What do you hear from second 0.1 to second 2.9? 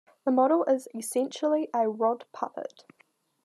The model is essentially a rod puppet.